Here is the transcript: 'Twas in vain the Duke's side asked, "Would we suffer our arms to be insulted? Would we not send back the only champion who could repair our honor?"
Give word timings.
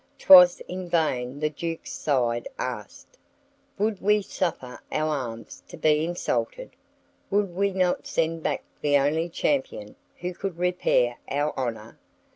'Twas 0.17 0.61
in 0.61 0.89
vain 0.89 1.39
the 1.39 1.49
Duke's 1.51 1.91
side 1.93 2.47
asked, 2.57 3.19
"Would 3.77 4.01
we 4.01 4.23
suffer 4.23 4.81
our 4.91 5.09
arms 5.09 5.61
to 5.67 5.77
be 5.77 6.03
insulted? 6.03 6.71
Would 7.29 7.53
we 7.55 7.69
not 7.69 8.07
send 8.07 8.41
back 8.41 8.63
the 8.81 8.97
only 8.97 9.29
champion 9.29 9.95
who 10.17 10.33
could 10.33 10.57
repair 10.57 11.17
our 11.29 11.53
honor?" 11.55 11.99